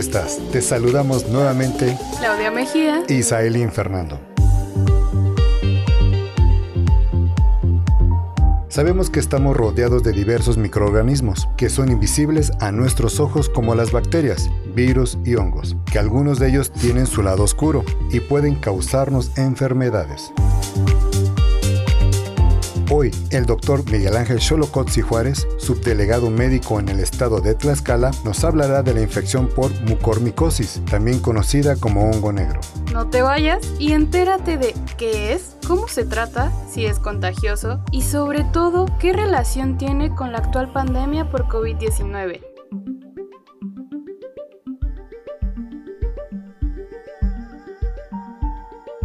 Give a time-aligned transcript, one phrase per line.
[0.00, 0.38] Estás?
[0.50, 4.18] Te saludamos nuevamente Claudia Mejía y Saelín Fernando.
[8.68, 13.92] Sabemos que estamos rodeados de diversos microorganismos que son invisibles a nuestros ojos como las
[13.92, 19.36] bacterias, virus y hongos, que algunos de ellos tienen su lado oscuro y pueden causarnos
[19.36, 20.32] enfermedades.
[22.92, 28.42] Hoy, el doctor Miguel Ángel Xolocotzi Juárez, subdelegado médico en el estado de Tlaxcala, nos
[28.42, 32.60] hablará de la infección por mucormicosis, también conocida como hongo negro.
[32.92, 38.02] No te vayas y entérate de qué es, cómo se trata, si es contagioso y
[38.02, 42.40] sobre todo qué relación tiene con la actual pandemia por COVID-19.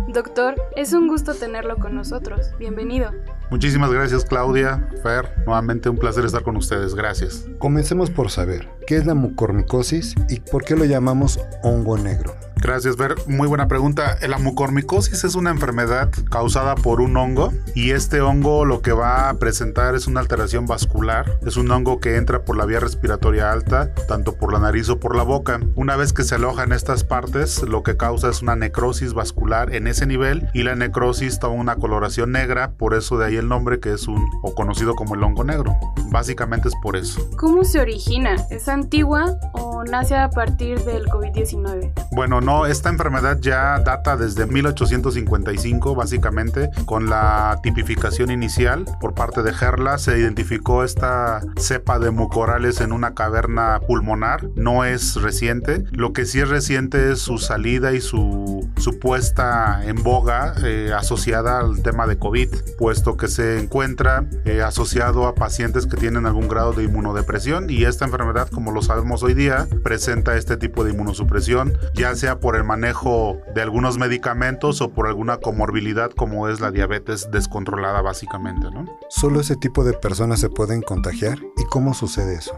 [0.07, 2.49] Doctor, es un gusto tenerlo con nosotros.
[2.57, 3.11] Bienvenido.
[3.49, 7.45] Muchísimas gracias Claudia, Fer, nuevamente un placer estar con ustedes, gracias.
[7.59, 12.35] Comencemos por saber qué es la mucormicosis y por qué lo llamamos hongo negro.
[12.65, 13.13] Gracias, Ver.
[13.27, 14.17] Muy buena pregunta.
[14.27, 19.29] La mucormicosis es una enfermedad causada por un hongo y este hongo lo que va
[19.29, 21.37] a presentar es una alteración vascular.
[21.45, 24.99] Es un hongo que entra por la vía respiratoria alta, tanto por la nariz o
[24.99, 25.59] por la boca.
[25.75, 29.75] Una vez que se aloja en estas partes, lo que causa es una necrosis vascular
[29.75, 33.47] en ese nivel y la necrosis toma una coloración negra, por eso de ahí el
[33.47, 35.77] nombre que es un o conocido como el hongo negro.
[36.09, 37.29] Básicamente es por eso.
[37.37, 38.37] ¿Cómo se origina?
[38.49, 41.91] ¿Es antigua o nace a partir del COVID-19?
[42.11, 49.43] Bueno, no esta enfermedad ya data desde 1855, básicamente, con la tipificación inicial por parte
[49.43, 49.97] de Gerla.
[49.97, 54.49] Se identificó esta cepa de mucorales en una caverna pulmonar.
[54.55, 55.83] No es reciente.
[55.91, 60.91] Lo que sí es reciente es su salida y su, su puesta en boga eh,
[60.95, 66.25] asociada al tema de COVID, puesto que se encuentra eh, asociado a pacientes que tienen
[66.25, 70.83] algún grado de inmunodepresión y esta enfermedad, como lo sabemos hoy día, presenta este tipo
[70.83, 76.47] de inmunosupresión, ya sea por el manejo de algunos medicamentos o por alguna comorbilidad como
[76.47, 78.85] es la diabetes descontrolada básicamente, ¿no?
[79.09, 81.39] ¿Solo ese tipo de personas se pueden contagiar?
[81.57, 82.53] ¿Y cómo sucede eso?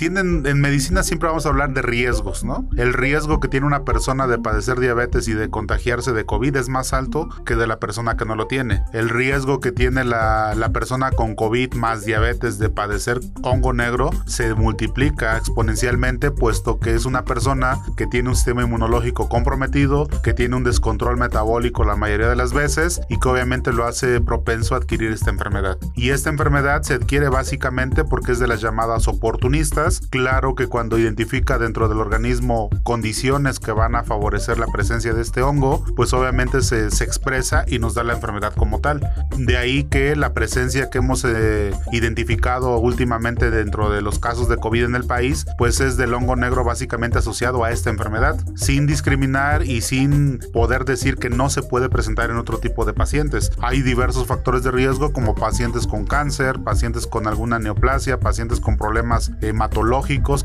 [0.00, 2.66] Tienen, en medicina siempre vamos a hablar de riesgos, ¿no?
[2.78, 6.70] El riesgo que tiene una persona de padecer diabetes y de contagiarse de COVID es
[6.70, 8.82] más alto que de la persona que no lo tiene.
[8.94, 14.08] El riesgo que tiene la, la persona con COVID más diabetes de padecer hongo negro
[14.24, 20.32] se multiplica exponencialmente puesto que es una persona que tiene un sistema inmunológico comprometido, que
[20.32, 24.74] tiene un descontrol metabólico la mayoría de las veces y que obviamente lo hace propenso
[24.74, 25.76] a adquirir esta enfermedad.
[25.94, 29.89] Y esta enfermedad se adquiere básicamente porque es de las llamadas oportunistas.
[29.98, 35.22] Claro que cuando identifica dentro del organismo condiciones que van a favorecer la presencia de
[35.22, 39.00] este hongo, pues obviamente se, expresa y nos da la enfermedad como tal.
[39.36, 44.56] De ahí que la presencia que hemos eh, identificado últimamente dentro de los casos de
[44.56, 48.86] COVID en el país, pues es del hongo negro básicamente asociado a esta enfermedad, sin
[48.86, 53.50] discriminar y sin poder decir que no se puede presentar en otro tipo de pacientes.
[53.60, 58.76] Hay diversos factores de riesgo como pacientes con cáncer, pacientes con alguna neoplasia, pacientes con
[58.76, 59.79] problemas hematológicos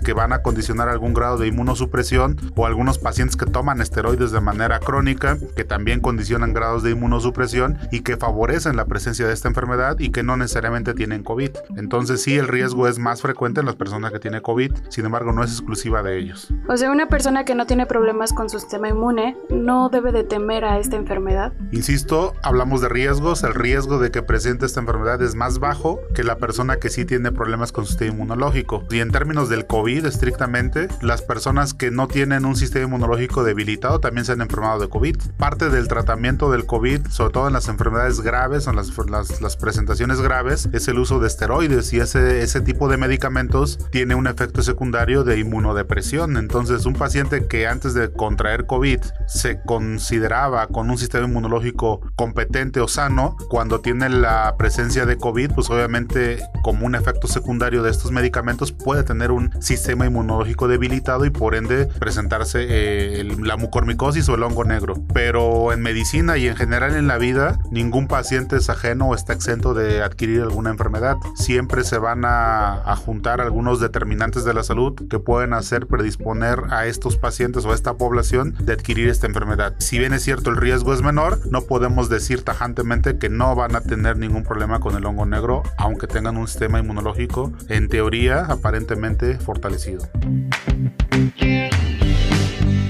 [0.04, 4.42] que van a condicionar algún grado de inmunosupresión o algunos pacientes que toman esteroides de
[4.42, 9.48] manera crónica que también condicionan grados de inmunosupresión y que favorecen la presencia de esta
[9.48, 11.52] enfermedad y que no necesariamente tienen COVID.
[11.78, 15.32] Entonces sí, el riesgo es más frecuente en las personas que tienen COVID, sin embargo
[15.32, 16.50] no es exclusiva de ellos.
[16.68, 20.24] O sea, una persona que no tiene problemas con sus sistema inmune no debe de
[20.24, 21.54] temer a esta enfermedad.
[21.72, 23.44] Insisto, hablamos de riesgos.
[23.44, 27.06] El riesgo de que presente esta enfermedad es más bajo que la persona que sí
[27.06, 28.84] tiene problemas con su sistema inmunológico.
[28.90, 34.02] Y en términos del COVID, estrictamente, las personas que no tienen un sistema inmunológico debilitado
[34.02, 35.16] también se han enfermado de COVID.
[35.38, 39.56] Parte del tratamiento del COVID, sobre todo en las enfermedades graves, en las, las, las
[39.56, 44.28] presentaciones graves, es el uso de esteroides y ese, ese tipo de medicamentos tiene un
[44.28, 46.36] efecto secundario de inmunodepresión.
[46.36, 52.82] Entonces, un paciente que antes de contraer COVID se consideraba con un sistema inmunológico competente
[52.82, 57.92] o sano, cuando tiene la presencia de COVID, pues obviamente como un efecto secundario de
[57.92, 64.28] estos medicamentos puede tener un sistema inmunológico debilitado y por ende presentarse eh, la mucormicosis
[64.30, 64.96] o el hongo negro.
[65.14, 69.34] Pero en medicina y en general en la vida, ningún paciente es ajeno o está
[69.34, 71.18] exento de adquirir alguna enfermedad.
[71.36, 76.62] Siempre se van a, a juntar algunos determinantes de la salud que pueden hacer predisponer
[76.70, 79.76] a estos pacientes o a esta población de adquirir esta enfermedad.
[79.80, 83.76] Si bien es cierto el riesgo es menor, no podemos decir tajantemente que no van
[83.76, 88.46] a tener ningún problema con el hongo negro, aunque tengan un sistema inmunológico en teoría
[88.46, 88.95] aparentemente
[89.40, 90.08] fortalecido.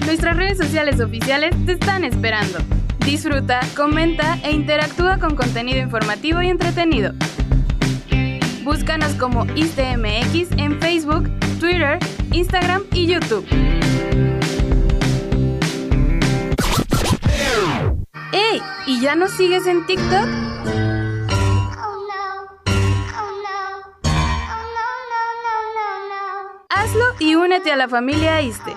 [0.05, 2.59] Nuestras redes sociales oficiales te están esperando.
[3.05, 7.13] Disfruta, comenta e interactúa con contenido informativo y entretenido.
[8.63, 11.29] Búscanos como ISTMX en Facebook,
[11.59, 11.99] Twitter,
[12.31, 13.45] Instagram y YouTube.
[18.31, 18.61] ¡Ey!
[18.87, 20.94] ¿Y ya nos sigues en TikTok?
[27.25, 28.75] Y únete a la familia ISTE.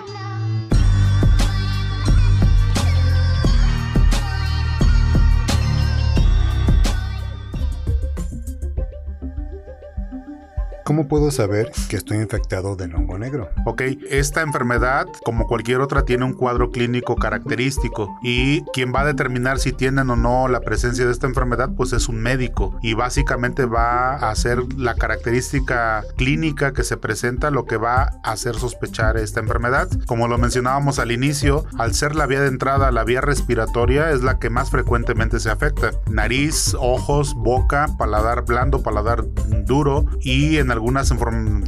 [10.89, 13.51] ¿Cómo puedo saber que estoy infectado del hongo negro?
[13.67, 19.05] Ok, esta enfermedad, como cualquier otra, tiene un cuadro clínico característico y quien va a
[19.05, 22.95] determinar si tienen o no la presencia de esta enfermedad, pues es un médico y
[22.95, 28.55] básicamente va a hacer la característica clínica que se presenta lo que va a hacer
[28.55, 29.87] sospechar esta enfermedad.
[30.07, 34.23] Como lo mencionábamos al inicio, al ser la vía de entrada, la vía respiratoria es
[34.23, 35.91] la que más frecuentemente se afecta.
[36.09, 39.23] Nariz, ojos, boca, paladar blando, paladar
[39.67, 41.13] duro y en algunas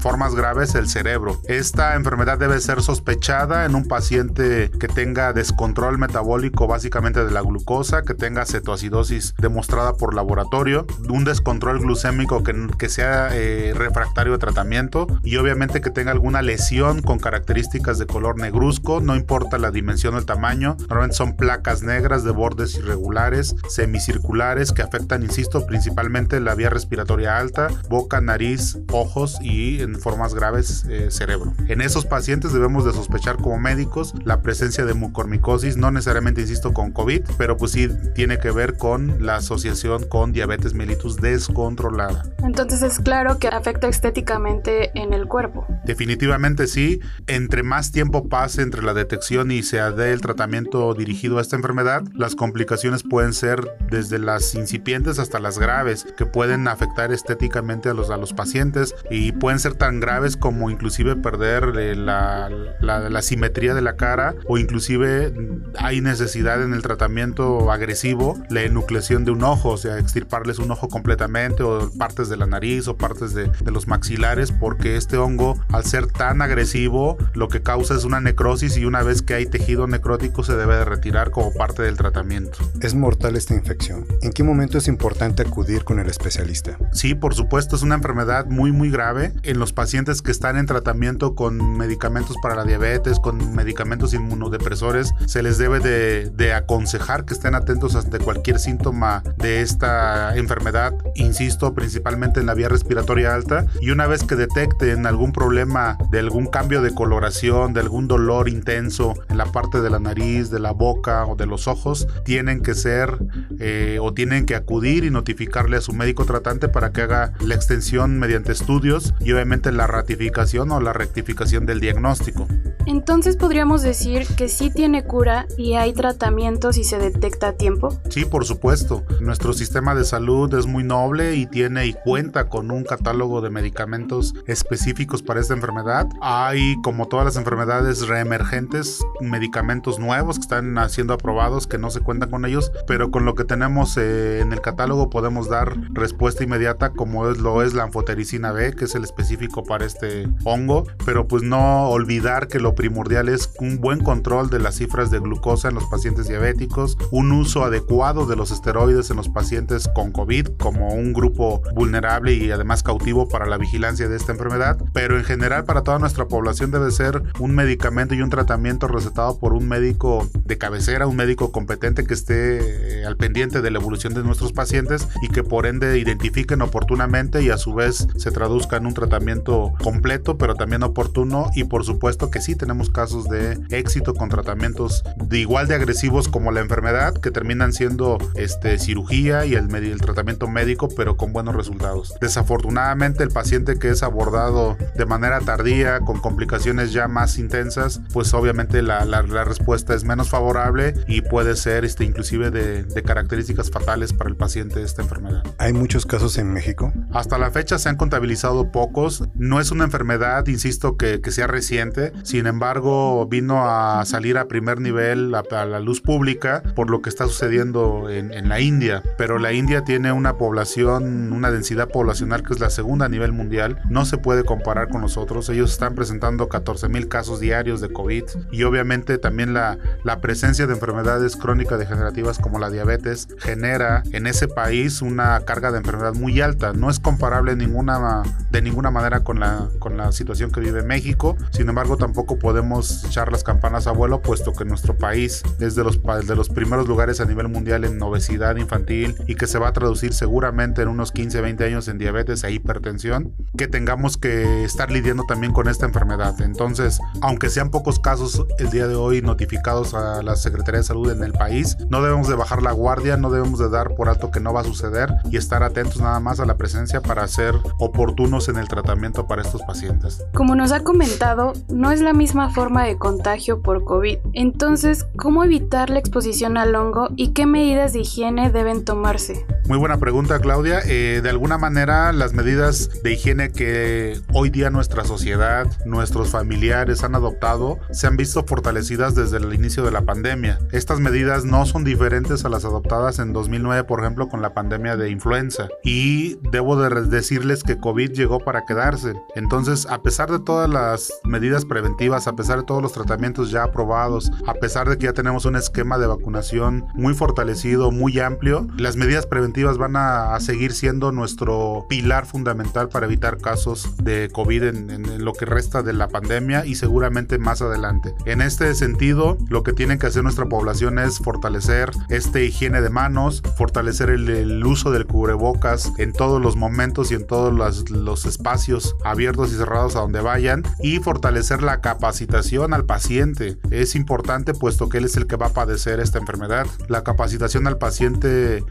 [0.01, 1.41] formas graves el cerebro.
[1.45, 7.41] Esta enfermedad debe ser sospechada en un paciente que tenga descontrol metabólico básicamente de la
[7.41, 14.31] glucosa, que tenga cetoacidosis demostrada por laboratorio, un descontrol glucémico que, que sea eh, refractario
[14.31, 19.57] de tratamiento y obviamente que tenga alguna lesión con características de color negruzco, no importa
[19.57, 25.23] la dimensión o el tamaño, normalmente son placas negras de bordes irregulares, semicirculares que afectan,
[25.23, 31.53] insisto, principalmente la vía respiratoria alta, boca, nariz, ojos y en formas graves eh, cerebro.
[31.67, 36.73] En esos pacientes debemos de sospechar como médicos la presencia de mucormicosis, no necesariamente insisto
[36.73, 42.23] con COVID, pero pues sí tiene que ver con la asociación con diabetes mellitus descontrolada.
[42.43, 45.65] Entonces es claro que afecta estéticamente en el cuerpo.
[45.85, 51.37] Definitivamente sí, entre más tiempo pase entre la detección y se dé el tratamiento dirigido
[51.37, 56.67] a esta enfermedad, las complicaciones pueden ser desde las incipientes hasta las graves, que pueden
[56.67, 61.73] afectar estéticamente a los, a los pacientes y pueden ser tan graves como inclusive perder
[61.77, 62.49] eh, la,
[62.79, 65.33] la, simetría de la cara o inclusive
[65.77, 70.71] hay necesidad en el tratamiento agresivo la enucleación de un ojo, o sea, extirparles un
[70.71, 75.17] ojo completamente o partes de la nariz o partes de, de los maxilares porque este
[75.17, 79.33] hongo al ser tan agresivo lo que causa es una necrosis y una vez que
[79.33, 82.59] hay tejido necrótico se debe de retirar como parte del tratamiento.
[82.81, 84.05] ¿Es mortal esta infección?
[84.21, 86.77] ¿En qué momento es importante acudir con el especialista?
[86.91, 90.65] Sí, por supuesto, es una enfermedad muy muy grave en los pacientes que están en
[90.65, 97.33] tratamiento con medicamentos para la diabetes, con medicamentos inmunodepresores, se les debe de, aconsejar que
[97.33, 103.65] estén atentos ante cualquier síntoma de esta enfermedad, insisto, principalmente en la vía respiratoria alta,
[103.79, 108.49] y una vez que detecten algún problema de algún cambio de coloración, de algún dolor
[108.49, 112.61] intenso en la parte de la nariz, de la boca o de los ojos, tienen
[112.61, 113.17] que ser
[113.59, 117.55] eh, o tienen que acudir y notificarle a su médico tratante para que haga la
[117.55, 122.47] extensión mediante estudios y obviamente la ratificación o la rectificación del diagnóstico.
[122.85, 127.99] Entonces podríamos decir que sí tiene cura y hay tratamiento si se detecta a tiempo.
[128.09, 129.03] Sí, por supuesto.
[129.19, 133.49] Nuestro sistema de salud es muy noble y tiene y cuenta con un catálogo de
[133.49, 136.07] medicamentos específicos para esta enfermedad.
[136.21, 142.01] Hay, como todas las enfermedades reemergentes, medicamentos nuevos que están siendo aprobados que no se
[142.01, 146.43] cuentan con ellos, pero con lo que tenemos eh, en el catálogo podemos dar respuesta
[146.43, 150.85] inmediata como es, lo es la anfotericina B, que es el específico para este hongo,
[151.05, 155.19] pero pues no olvidar que lo primordial es un buen control de las cifras de
[155.19, 160.11] glucosa en los pacientes diabéticos, un uso adecuado de los esteroides en los pacientes con
[160.11, 165.17] COVID como un grupo vulnerable y además cautivo para la vigilancia de esta enfermedad, pero
[165.17, 169.53] en general para toda nuestra población debe ser un medicamento y un tratamiento recetado por
[169.53, 174.13] un médico de cabecera, un médico competente que esté eh, al pendiente de la evolución
[174.13, 178.77] de nuestros pacientes y que por ende identifiquen oportunamente y a su vez se traduzca
[178.77, 183.59] en un tratamiento completo, pero también oportuno y por supuesto que sí tenemos casos de
[183.71, 189.47] éxito con tratamientos de igual de agresivos como la enfermedad que terminan siendo este, cirugía
[189.47, 192.13] y el, el tratamiento médico, pero con buenos resultados.
[192.21, 198.31] Desafortunadamente el paciente que es abordado de manera tardía, con complicaciones ya más intensas, pues
[198.35, 203.71] obviamente la, la, respuesta es menos favorable y puede ser este, inclusive de, de características
[203.71, 205.43] fatales para el paciente de esta enfermedad.
[205.57, 206.93] ¿Hay muchos casos en México?
[207.11, 209.23] Hasta la fecha se han contabilizado pocos.
[209.33, 212.13] No es una enfermedad, insisto, que, que sea reciente.
[212.23, 217.01] Sin embargo, vino a salir a primer nivel a, a la luz pública por lo
[217.01, 219.01] que está sucediendo en, en, la India.
[219.17, 223.31] Pero la India tiene una población, una densidad poblacional que es la segunda a nivel
[223.31, 223.79] mundial.
[223.89, 225.49] No se puede comparar con nosotros.
[225.49, 230.67] Ellos están presentando 14 mil casos diarios de COVID y obviamente también la, la presencia
[230.67, 236.13] de enfermedades crónicas degenerativas como la diabetes genera en ese país una carga de enfermedad
[236.13, 236.73] muy alta.
[236.73, 241.37] No es comparable ninguna, de ninguna manera con la, con la situación que vive México.
[241.51, 245.83] Sin embargo, tampoco podemos echar las campanas a vuelo, puesto que nuestro país es de
[245.83, 249.67] los, de los primeros lugares a nivel mundial en obesidad infantil y que se va
[249.67, 254.63] a traducir seguramente en unos 15, 20 años en diabetes e hipertensión, que tengamos que
[254.63, 256.41] estar lidiando también con esta enfermedad.
[256.41, 261.11] Entonces, aunque sean pocos casos el día de hoy notificados a la Secretaría de Salud
[261.11, 264.31] en el país, no debemos de bajar la guardia, no debemos de dar por alto
[264.31, 267.53] que no va a suceder y estar atentos nada más a la presencia para ser
[267.77, 270.25] oportunos en el tratamiento para estos pacientes.
[270.33, 274.17] Como nos ha comentado, no es la misma forma de contagio por COVID.
[274.33, 279.45] Entonces, ¿cómo evitar la exposición al hongo y qué medidas de higiene deben tomarse?
[279.71, 280.81] Muy buena pregunta, Claudia.
[280.85, 287.05] Eh, de alguna manera, las medidas de higiene que hoy día nuestra sociedad, nuestros familiares
[287.05, 290.59] han adoptado, se han visto fortalecidas desde el inicio de la pandemia.
[290.73, 294.97] Estas medidas no son diferentes a las adoptadas en 2009, por ejemplo, con la pandemia
[294.97, 295.69] de influenza.
[295.85, 299.13] Y debo de decirles que COVID llegó para quedarse.
[299.35, 303.63] Entonces, a pesar de todas las medidas preventivas, a pesar de todos los tratamientos ya
[303.63, 308.67] aprobados, a pesar de que ya tenemos un esquema de vacunación muy fortalecido, muy amplio,
[308.75, 314.29] las medidas preventivas van a, a seguir siendo nuestro pilar fundamental para evitar casos de
[314.31, 318.13] COVID en, en, lo que resta de la pandemia y seguramente más adelante.
[318.25, 322.89] En este sentido, lo que tiene que hacer nuestra población es fortalecer este higiene de
[322.89, 327.89] manos, fortalecer el, el uso del cubrebocas en todos los momentos y en todos los,
[327.89, 333.57] los espacios abiertos y cerrados a donde vayan y fortalecer la capacitación al paciente.
[333.69, 336.67] Es importante puesto que él es el que va a padecer esta enfermedad.
[336.87, 338.63] La capacitación al paciente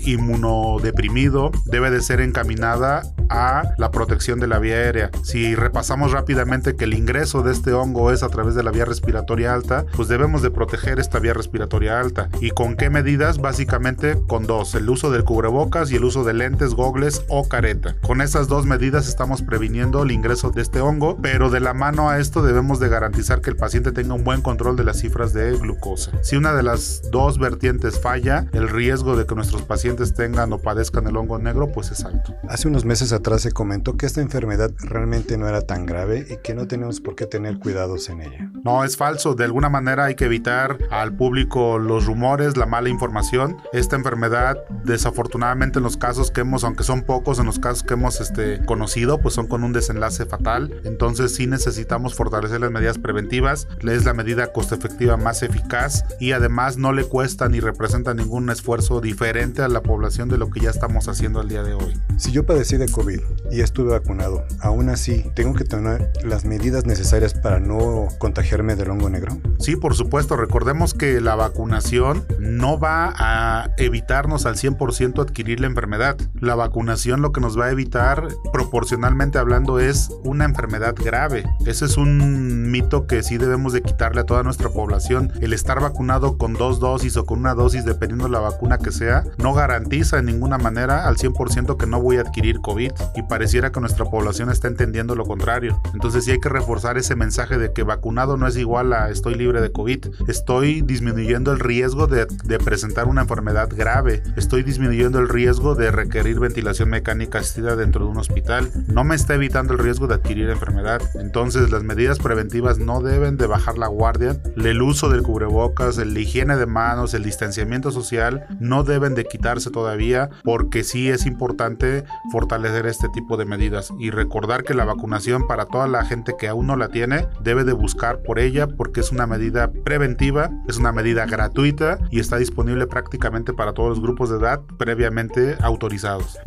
[0.70, 5.10] inmunodeprimido debe de ser encaminada a la protección de la vía aérea.
[5.22, 8.84] Si repasamos rápidamente que el ingreso de este hongo es a través de la vía
[8.84, 12.28] respiratoria alta, pues debemos de proteger esta vía respiratoria alta.
[12.40, 13.38] ¿Y con qué medidas?
[13.38, 17.94] Básicamente con dos, el uso del cubrebocas y el uso de lentes, gogles o careta.
[18.02, 22.10] Con estas dos medidas estamos previniendo el ingreso de este hongo, pero de la mano
[22.10, 25.32] a esto debemos de garantizar que el paciente tenga un buen control de las cifras
[25.32, 26.10] de glucosa.
[26.22, 31.06] Si una de las dos vertientes falla, el riesgo de que nuestros pacientes tengan padezcan
[31.06, 32.34] el hongo negro pues es alto.
[32.48, 36.36] Hace unos meses atrás se comentó que esta enfermedad realmente no era tan grave y
[36.38, 38.50] que no tenemos por qué tener cuidados en ella.
[38.64, 39.34] No, es falso.
[39.34, 43.56] De alguna manera hay que evitar al público los rumores, la mala información.
[43.72, 47.94] Esta enfermedad, desafortunadamente en los casos que hemos, aunque son pocos, en los casos que
[47.94, 50.80] hemos este, conocido, pues son con un desenlace fatal.
[50.84, 53.66] Entonces sí necesitamos fortalecer las medidas preventivas.
[53.80, 58.50] Es la medida costo efectiva más eficaz y además no le cuesta ni representa ningún
[58.50, 62.00] esfuerzo diferente a la población de lo que ya estamos haciendo al día de hoy.
[62.16, 66.84] Si yo padecí de COVID y estuve vacunado, aún así, ¿tengo que tener las medidas
[66.86, 69.38] necesarias para no contagiarme del hongo negro?
[69.58, 70.36] Sí, por supuesto.
[70.36, 76.16] Recordemos que la vacunación no va a evitarnos al 100% adquirir la enfermedad.
[76.40, 81.44] La vacunación lo que nos va a evitar, proporcionalmente hablando, es una enfermedad grave.
[81.66, 85.32] Ese es un mito que sí debemos de quitarle a toda nuestra población.
[85.40, 88.92] El estar vacunado con dos dosis o con una dosis, dependiendo de la vacuna que
[88.92, 92.92] sea, no garantiza en ninguna manera al 100% que no voy a adquirir COVID.
[93.14, 95.78] Y pareciera que nuestra población está entendiendo lo contrario.
[95.92, 99.34] Entonces sí hay que reforzar ese mensaje de que vacunado no es igual a estoy
[99.34, 100.06] libre de COVID.
[100.28, 104.22] Estoy disminuyendo el riesgo de, de presentar una enfermedad grave.
[104.34, 108.70] Estoy disminuyendo el riesgo de requerir ventilación mecánica asistida dentro de un hospital.
[108.88, 111.02] No me está evitando el riesgo de adquirir enfermedad.
[111.16, 114.40] Entonces las medidas preventivas no deben de bajar la guardia.
[114.56, 119.70] El uso del cubrebocas, el higiene de manos, el distanciamiento social no deben de quitarse
[119.70, 125.46] todavía porque sí es importante fortalecer este tipo de medidas y recordar que la vacunación
[125.46, 129.00] para toda la gente que aún no la tiene debe de buscar por ella porque
[129.00, 134.00] es una medida preventiva, es una medida gratuita y está disponible prácticamente para todos los
[134.00, 136.38] grupos de edad previamente autorizados.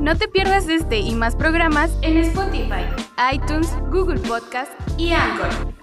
[0.00, 2.84] No te pierdas este y más programas en Spotify,
[3.32, 5.79] iTunes, Google Podcast y Anchor.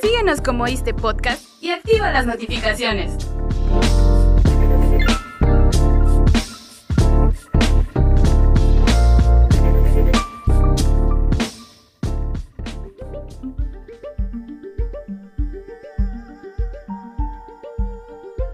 [0.00, 3.16] Síguenos como Iste Podcast y activa las notificaciones.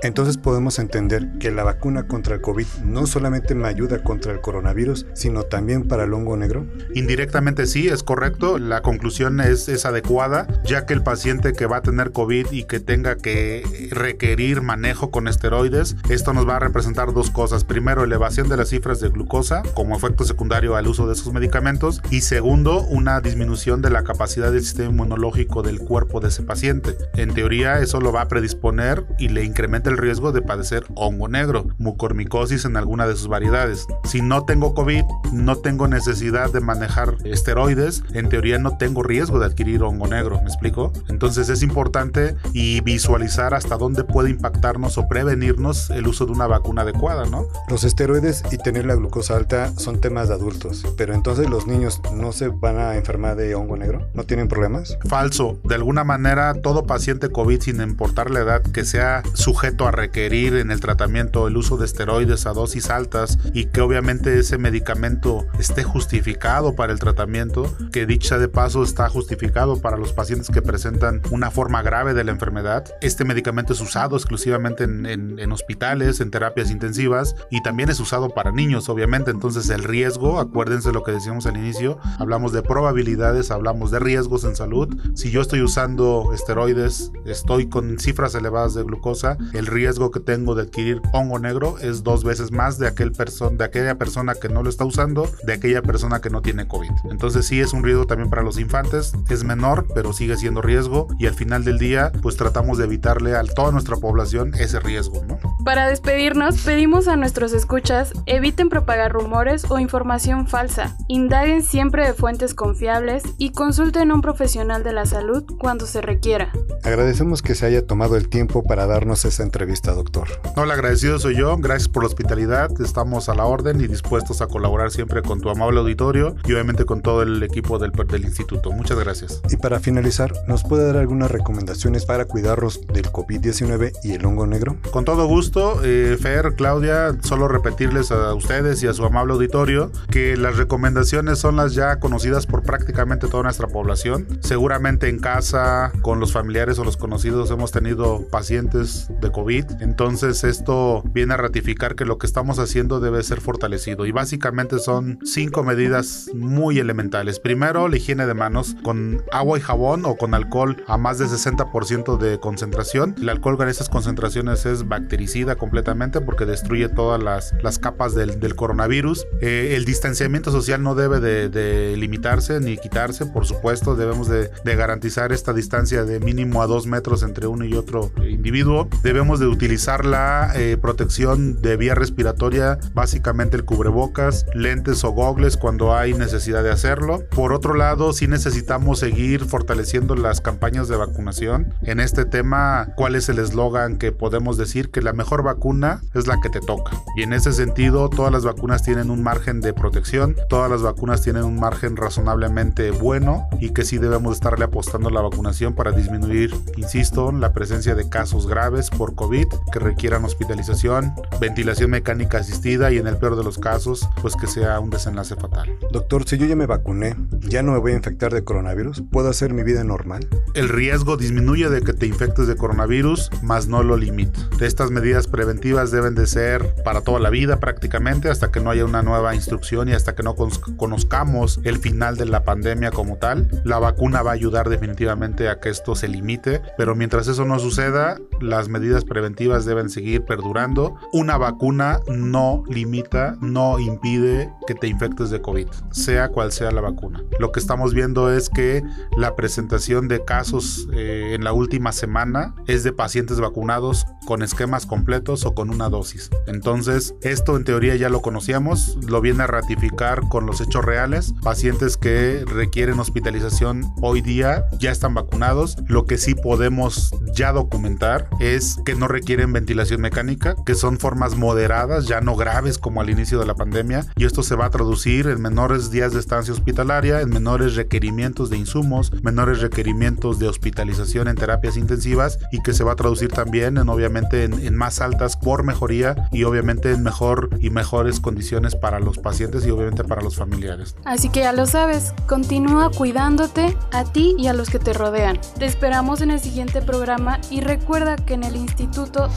[0.03, 4.41] Entonces podemos entender que la vacuna contra el COVID no solamente me ayuda contra el
[4.41, 6.67] coronavirus, sino también para el hongo negro.
[6.95, 8.59] Indirectamente sí, es correcto.
[8.59, 12.65] La conclusión es, es adecuada, ya que el paciente que va a tener COVID y
[12.65, 17.65] que tenga que requerir manejo con esteroides, esto nos va a representar dos cosas.
[17.65, 22.03] Primero, elevación de las cifras de glucosa como efecto secundario al uso de esos medicamentos.
[22.11, 26.97] Y segundo, una disminución de la capacidad del sistema inmunológico del cuerpo de ese paciente.
[27.15, 31.29] En teoría, eso lo va a predisponer y le incrementa el riesgo de padecer hongo
[31.29, 33.87] negro, mucormicosis en alguna de sus variedades.
[34.05, 39.39] Si no tengo COVID, no tengo necesidad de manejar esteroides, en teoría no tengo riesgo
[39.39, 40.93] de adquirir hongo negro, ¿me explico?
[41.09, 46.47] Entonces es importante y visualizar hasta dónde puede impactarnos o prevenirnos el uso de una
[46.47, 47.47] vacuna adecuada, ¿no?
[47.69, 52.01] Los esteroides y tener la glucosa alta son temas de adultos, pero entonces los niños
[52.15, 54.99] no se van a enfermar de hongo negro, ¿no tienen problemas?
[55.09, 59.91] Falso, de alguna manera todo paciente COVID sin importar la edad que sea sujeto a
[59.91, 64.59] requerir en el tratamiento el uso de esteroides a dosis altas y que obviamente ese
[64.59, 70.51] medicamento esté justificado para el tratamiento, que dicha de paso está justificado para los pacientes
[70.51, 72.85] que presentan una forma grave de la enfermedad.
[73.01, 78.31] Este medicamento es usado exclusivamente en, en hospitales, en terapias intensivas y también es usado
[78.31, 79.31] para niños, obviamente.
[79.31, 84.45] Entonces el riesgo, acuérdense lo que decíamos al inicio, hablamos de probabilidades, hablamos de riesgos
[84.45, 84.89] en salud.
[85.15, 90.55] Si yo estoy usando esteroides, estoy con cifras elevadas de glucosa, el riesgo que tengo
[90.55, 94.63] de adquirir hongo negro es dos veces más de, aquel de aquella persona que no
[94.63, 96.91] lo está usando, de aquella persona que no tiene COVID.
[97.11, 101.09] Entonces sí es un riesgo también para los infantes, es menor, pero sigue siendo riesgo
[101.19, 105.25] y al final del día pues tratamos de evitarle a toda nuestra población ese riesgo,
[105.25, 105.39] ¿no?
[105.65, 112.15] Para despedirnos, pedimos a nuestros escuchas eviten propagar rumores o información falsa, indaguen siempre de
[112.15, 116.53] fuentes confiables y consulten a un profesional de la salud cuando se requiera.
[116.85, 120.29] Agradecemos que se haya tomado el tiempo para darnos esa entrevista vista, doctor.
[120.55, 121.57] No, el agradecido soy yo.
[121.57, 122.71] Gracias por la hospitalidad.
[122.81, 126.85] Estamos a la orden y dispuestos a colaborar siempre con tu amable auditorio y obviamente
[126.85, 128.71] con todo el equipo del, del instituto.
[128.71, 129.41] Muchas gracias.
[129.51, 134.47] Y para finalizar, ¿nos puede dar algunas recomendaciones para cuidarnos del COVID-19 y el hongo
[134.47, 134.77] negro?
[134.93, 139.91] Con todo gusto, eh, Fer, Claudia, solo repetirles a ustedes y a su amable auditorio
[140.11, 144.27] que las recomendaciones son las ya conocidas por prácticamente toda nuestra población.
[144.41, 150.43] Seguramente en casa, con los familiares o los conocidos, hemos tenido pacientes de COVID entonces
[150.43, 155.21] esto viene a ratificar que lo que estamos haciendo debe ser fortalecido y básicamente son
[155.25, 157.39] cinco medidas muy elementales.
[157.39, 161.27] Primero, la higiene de manos con agua y jabón o con alcohol a más de
[161.27, 163.15] 60% de concentración.
[163.21, 168.57] El alcohol con esas concentraciones es bactericida completamente porque destruye todas las, las capas del,
[168.57, 169.27] coronavirus.
[169.41, 174.51] Eh, el distanciamiento social no debe de, de, limitarse ni quitarse, por supuesto, debemos de,
[174.65, 178.89] de garantizar esta distancia de mínimo a dos metros entre uno y otro individuo.
[179.03, 185.57] Debemos de utilizar la eh, protección de vía respiratoria, básicamente el cubrebocas, lentes o gogles
[185.57, 187.23] cuando hay necesidad de hacerlo.
[187.35, 191.75] Por otro lado, si necesitamos seguir fortaleciendo las campañas de vacunación.
[191.83, 194.91] En este tema, ¿cuál es el eslogan que podemos decir?
[194.91, 196.93] Que la mejor vacuna es la que te toca.
[197.17, 201.23] Y en ese sentido, todas las vacunas tienen un margen de protección, todas las vacunas
[201.23, 205.93] tienen un margen razonablemente bueno y que sí debemos estarle apostando a la vacunación para
[205.93, 209.26] disminuir, insisto, la presencia de casos graves por COVID
[209.73, 214.47] que requieran hospitalización, ventilación mecánica asistida y en el peor de los casos, pues que
[214.47, 215.77] sea un desenlace fatal.
[215.93, 219.03] Doctor, si yo ya me vacuné, ¿ya no me voy a infectar de coronavirus?
[219.11, 220.29] ¿Puedo hacer mi vida normal?
[220.55, 224.39] El riesgo disminuye de que te infectes de coronavirus, más no lo limita.
[224.61, 228.85] Estas medidas preventivas deben de ser para toda la vida prácticamente hasta que no haya
[228.85, 233.49] una nueva instrucción y hasta que no conozcamos el final de la pandemia como tal.
[233.65, 237.59] La vacuna va a ayudar definitivamente a que esto se limite, pero mientras eso no
[237.59, 240.97] suceda, las medidas preventivas preventivas deben seguir perdurando.
[241.11, 246.83] Una vacuna no limita, no impide que te infectes de COVID, sea cual sea la
[246.83, 247.25] vacuna.
[247.39, 248.83] Lo que estamos viendo es que
[249.17, 254.85] la presentación de casos eh, en la última semana es de pacientes vacunados con esquemas
[254.85, 256.29] completos o con una dosis.
[256.47, 261.33] Entonces, esto en teoría ya lo conocíamos, lo viene a ratificar con los hechos reales.
[261.43, 265.77] Pacientes que requieren hospitalización hoy día ya están vacunados.
[265.87, 271.37] Lo que sí podemos ya documentar es que no requieren ventilación mecánica, que son formas
[271.37, 274.71] moderadas, ya no graves como al inicio de la pandemia, y esto se va a
[274.71, 280.49] traducir en menores días de estancia hospitalaria, en menores requerimientos de insumos, menores requerimientos de
[280.49, 284.77] hospitalización en terapias intensivas y que se va a traducir también en obviamente en, en
[284.77, 289.71] más altas por mejoría y obviamente en mejor y mejores condiciones para los pacientes y
[289.71, 290.97] obviamente para los familiares.
[291.05, 295.41] Así que ya lo sabes, continúa cuidándote a ti y a los que te rodean.
[295.59, 298.86] Te esperamos en el siguiente programa y recuerda que en el instituto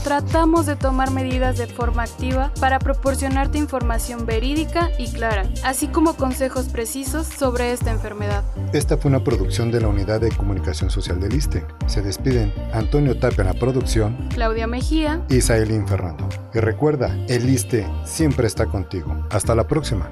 [0.04, 6.16] tratamos de tomar medidas de forma activa para proporcionarte información verídica y clara, así como
[6.16, 8.44] consejos precisos sobre esta enfermedad.
[8.74, 11.66] Esta fue una producción de la Unidad de Comunicación Social del ISTE.
[11.88, 16.30] Se despiden Antonio Tapia en la producción, Claudia Mejía y Saelín Fernando.
[16.54, 19.26] Y recuerda, el ISTE siempre está contigo.
[19.30, 20.12] Hasta la próxima.